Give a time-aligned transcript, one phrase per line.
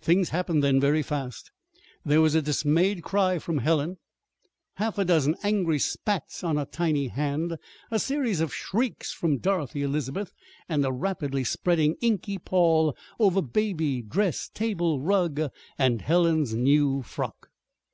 [0.00, 1.50] Things happened then very fast.
[2.06, 3.98] There were a dismayed cry from Helen,
[4.76, 7.56] half a dozen angry spats on a tiny hand,
[7.90, 10.32] a series of shrieks from Dorothy Elizabeth,
[10.70, 15.38] and a rapidly spreading inky pall over baby, dress, table, rug,
[15.78, 17.50] and Helen's new frock.